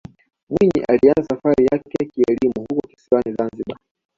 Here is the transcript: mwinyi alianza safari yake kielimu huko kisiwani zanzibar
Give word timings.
mwinyi 0.49 0.83
alianza 0.89 1.25
safari 1.29 1.65
yake 1.71 2.05
kielimu 2.05 2.65
huko 2.69 2.87
kisiwani 2.87 3.33
zanzibar 3.37 3.77